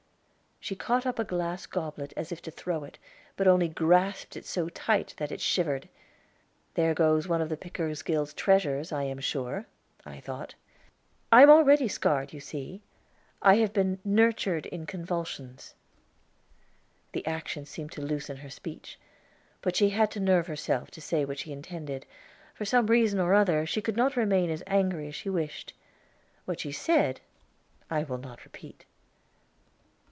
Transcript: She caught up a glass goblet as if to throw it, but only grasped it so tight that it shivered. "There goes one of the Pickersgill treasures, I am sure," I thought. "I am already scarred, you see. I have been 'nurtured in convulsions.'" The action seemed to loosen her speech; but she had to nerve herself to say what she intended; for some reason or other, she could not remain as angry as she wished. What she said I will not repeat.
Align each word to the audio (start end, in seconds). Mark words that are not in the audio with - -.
She 0.63 0.75
caught 0.75 1.07
up 1.07 1.17
a 1.17 1.23
glass 1.23 1.65
goblet 1.65 2.13
as 2.15 2.31
if 2.31 2.39
to 2.43 2.51
throw 2.51 2.83
it, 2.83 2.99
but 3.35 3.47
only 3.47 3.67
grasped 3.67 4.37
it 4.37 4.45
so 4.45 4.69
tight 4.69 5.15
that 5.17 5.31
it 5.31 5.41
shivered. 5.41 5.89
"There 6.75 6.93
goes 6.93 7.27
one 7.27 7.41
of 7.41 7.49
the 7.49 7.57
Pickersgill 7.57 8.27
treasures, 8.35 8.91
I 8.91 9.01
am 9.01 9.19
sure," 9.19 9.65
I 10.05 10.19
thought. 10.19 10.53
"I 11.31 11.41
am 11.41 11.49
already 11.49 11.87
scarred, 11.87 12.31
you 12.31 12.39
see. 12.39 12.83
I 13.41 13.55
have 13.55 13.73
been 13.73 13.97
'nurtured 14.05 14.67
in 14.67 14.85
convulsions.'" 14.85 15.73
The 17.13 17.25
action 17.25 17.65
seemed 17.65 17.91
to 17.93 18.01
loosen 18.03 18.37
her 18.37 18.49
speech; 18.51 18.99
but 19.63 19.75
she 19.75 19.89
had 19.89 20.11
to 20.11 20.19
nerve 20.19 20.45
herself 20.45 20.91
to 20.91 21.01
say 21.01 21.25
what 21.25 21.39
she 21.39 21.51
intended; 21.51 22.05
for 22.53 22.65
some 22.65 22.85
reason 22.85 23.19
or 23.19 23.33
other, 23.33 23.65
she 23.65 23.81
could 23.81 23.97
not 23.97 24.15
remain 24.15 24.51
as 24.51 24.61
angry 24.67 25.07
as 25.07 25.15
she 25.15 25.27
wished. 25.31 25.73
What 26.45 26.59
she 26.59 26.71
said 26.71 27.19
I 27.89 28.03
will 28.03 28.19
not 28.19 28.43
repeat. 28.45 28.85